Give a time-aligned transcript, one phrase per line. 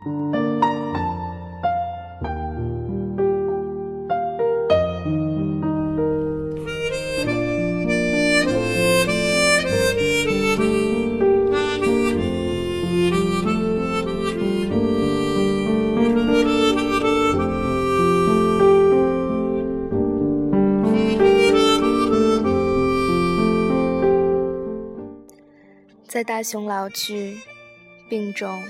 [0.00, 0.06] 在
[26.24, 27.38] 大雄老去、
[28.08, 28.62] 病重、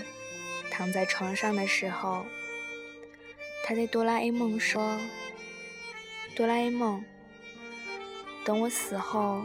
[0.78, 2.24] 躺在床上的时候，
[3.64, 4.96] 他对哆啦 A 梦说
[6.36, 7.04] ：“哆啦 A 梦，
[8.44, 9.42] 等我死后，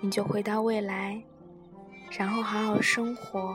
[0.00, 1.22] 你就回到未来，
[2.10, 3.54] 然后好好生活。”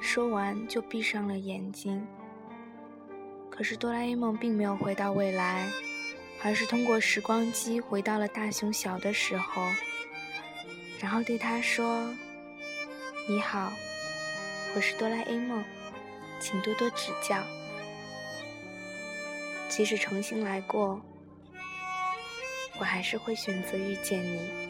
[0.00, 2.06] 说完就闭上了眼睛。
[3.50, 5.70] 可是哆啦 A 梦并没有回到未来，
[6.42, 9.62] 而是通过时光机回到了大雄小的时候，
[10.98, 12.08] 然后对他说。
[13.28, 13.70] 你好，
[14.74, 15.64] 我是哆啦 A 梦，
[16.40, 17.42] 请多多指教。
[19.68, 21.00] 即使重新来过，
[22.78, 24.68] 我还是会选择遇见你。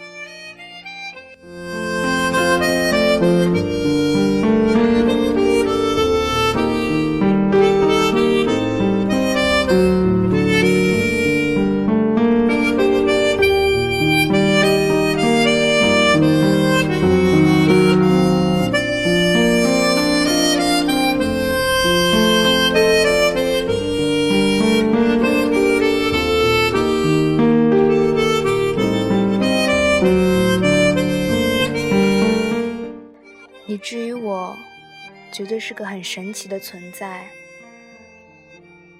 [35.39, 37.25] 绝对是个很神奇的存在。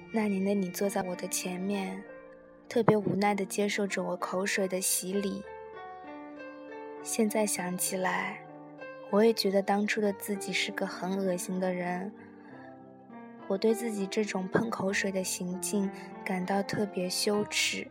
[0.09, 2.01] 那年的你坐在我的前面，
[2.69, 5.43] 特别无奈地接受着我口水的洗礼。
[7.03, 8.39] 现在想起来，
[9.09, 12.09] 我也觉得当初的自己是个很恶心的人。
[13.49, 15.91] 我对自己这种喷口水的行径
[16.23, 17.85] 感到特别羞耻。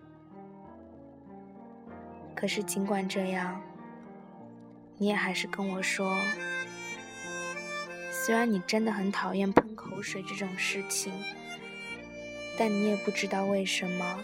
[2.34, 3.61] 可是尽管这样，
[4.97, 6.11] 你也还是跟我说。
[8.28, 11.11] 虽然你真的很讨厌喷口水这种事情，
[12.59, 14.22] 但你也不知道为什么，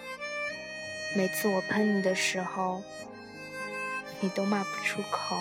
[1.17, 2.83] 每次我喷你的时候，
[4.21, 5.39] 你都骂不出口，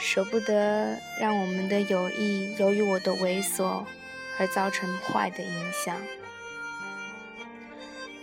[0.00, 3.84] 舍不得让我们的友谊由于我的猥琐
[4.38, 5.94] 而造成坏的影响。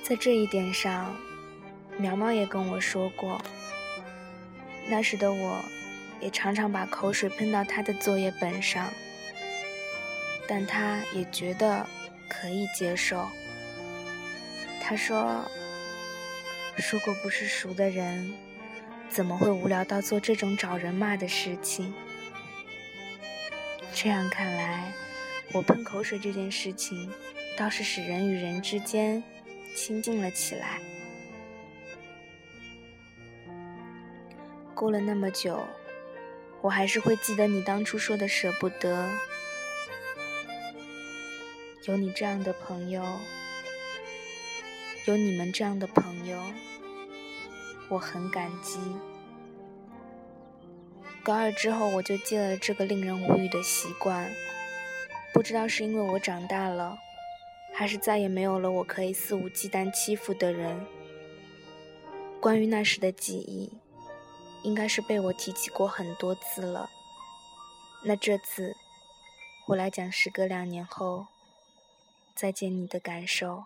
[0.02, 1.16] 在这一点上，
[2.00, 3.40] 苗苗也跟我说过，
[4.88, 5.64] 那时的我。
[6.22, 8.90] 也常常把口水喷到他的作业本上，
[10.48, 11.88] 但他也觉得
[12.28, 13.26] 可以接受。
[14.82, 15.50] 他说
[16.92, 18.34] ：“如果不是熟的人，
[19.08, 21.94] 怎么会无聊到做这种找人骂的事情？”
[23.94, 24.92] 这样看来，
[25.54, 27.12] 我喷口水这件事情
[27.58, 29.24] 倒是使人与人之间
[29.76, 30.80] 亲近了起来。
[34.74, 35.66] 过了那么久。
[36.62, 39.10] 我还是会记得你当初说的舍不得，
[41.86, 43.02] 有你这样的朋友，
[45.06, 46.38] 有你们这样的朋友，
[47.88, 48.78] 我很感激。
[51.24, 54.30] 高二之后，我就戒了这个令人无语的习惯，
[55.34, 56.98] 不知道是因为我长大了，
[57.74, 60.86] 还是再也没有了我可以肆无忌惮欺负的人。
[62.42, 63.72] 关于那时的记忆。
[64.64, 66.90] 应该是被我提起过很多次了。
[68.04, 68.76] 那这次，
[69.68, 71.28] 我来讲时隔两年后
[72.36, 73.66] 再见你的感受。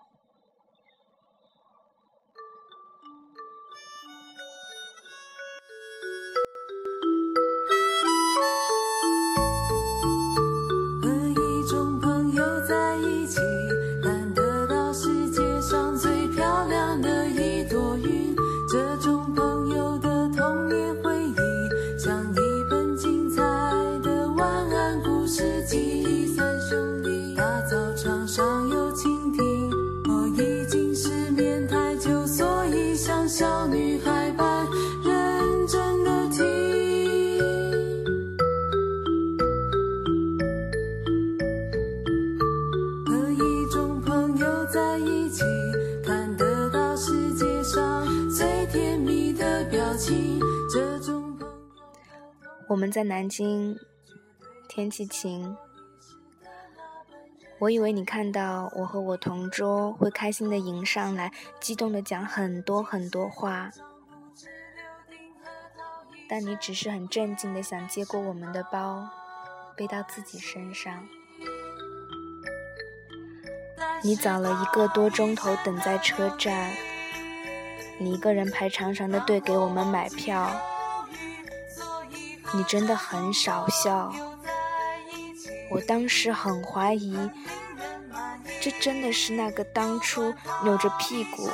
[52.74, 53.78] 我们在南京，
[54.68, 55.56] 天气晴。
[57.60, 61.30] 我以为你看到我和我同桌会开心的迎上来，
[61.60, 63.70] 激动的讲很多很多话，
[66.28, 69.08] 但你只是很镇静的想接过我们的包，
[69.76, 71.06] 背到自己身上。
[74.02, 76.72] 你早了一个多钟头等在车站，
[78.00, 80.50] 你一个人排长长的队给我们买票，
[82.54, 84.12] 你真的很少笑。
[85.70, 87.18] 我当时很怀疑，
[88.60, 91.50] 这真的是那个当初扭着屁股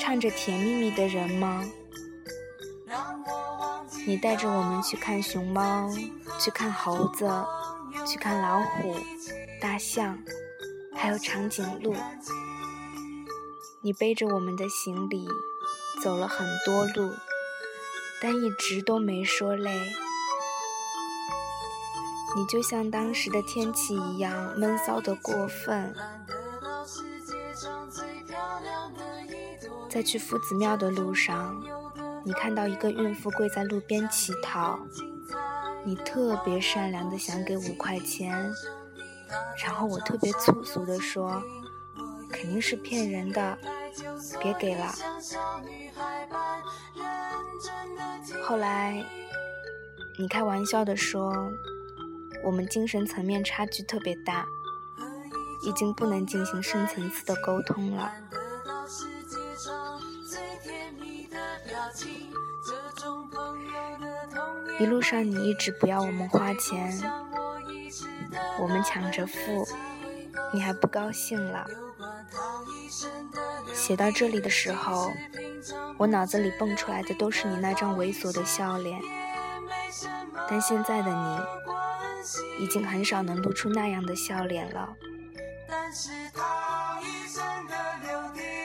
[0.00, 1.64] 唱着《甜蜜蜜》的人吗？
[4.06, 5.88] 你带着我们去看熊猫，
[6.40, 7.30] 去看猴子，
[8.06, 8.96] 去看老虎、
[9.60, 10.18] 大象，
[10.94, 11.94] 还有长颈鹿。
[13.82, 15.26] 你背着我们的行李
[16.02, 17.14] 走了很多路，
[18.20, 19.70] 但一直都没说累。
[22.36, 25.94] 你就像当时的天气一样闷骚的过分。
[29.88, 31.54] 在去夫子庙的路上。
[32.26, 34.78] 你看到一个孕妇跪在路边乞讨，
[35.84, 38.50] 你特别善良的想给五块钱，
[39.62, 41.42] 然后我特别粗俗的说，
[42.30, 43.58] 肯定是骗人的，
[44.40, 44.90] 别给了。
[48.42, 49.04] 后来，
[50.18, 51.30] 你开玩笑的说，
[52.44, 54.46] 我们精神层面差距特别大，
[55.62, 58.12] 已经不能进行深层次的沟通了。
[64.78, 67.00] 一路上你一直不要我们花钱，
[68.60, 69.66] 我们抢着付，
[70.52, 71.66] 你还不高兴了。
[73.72, 75.12] 写到这里的时候，
[75.96, 79.00] 我脑子里蹦出来的都是你那张猥琐的笑脸。
[80.48, 81.40] 但现在的你，
[82.58, 84.96] 已经很少能露出那样的笑脸了。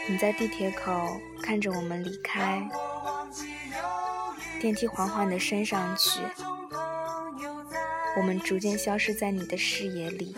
[0.07, 2.67] 你在地铁口看着我们离开。
[4.59, 6.19] 电梯缓缓地升上去，
[8.17, 10.35] 我们逐渐消失在你的视野里。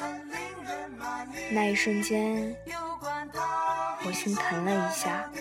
[1.50, 2.56] 那一瞬间，
[4.06, 5.32] 我心疼了一下。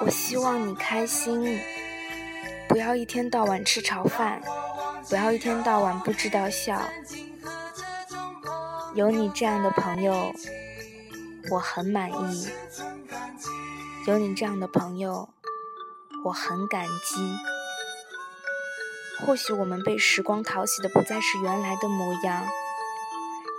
[0.00, 1.58] 我希望你开心，
[2.68, 4.42] 不要一天到晚吃炒饭，
[5.08, 6.80] 不要一天到晚不知道笑。
[8.94, 10.32] 有你这样的朋友，
[11.50, 12.48] 我很满意。
[14.06, 15.28] 有你这样的朋友，
[16.24, 17.36] 我很感激。
[19.24, 22.46] 或许我们被时光淘洗的不再是原来的模样，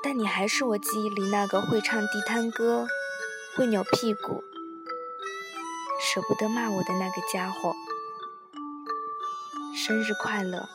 [0.03, 2.87] 但你还是我记忆里那个会唱地摊歌、
[3.55, 4.43] 会扭屁股。
[5.99, 7.73] 舍不得骂我的那个家伙，
[9.75, 10.69] 生日快乐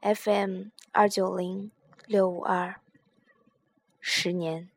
[0.00, 1.70] ！FM 二九零
[2.06, 2.80] 六五二，
[4.00, 4.70] 十年。